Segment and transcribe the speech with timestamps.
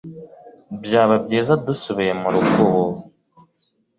[0.83, 2.83] byaba byiza dusubiye murugo ubu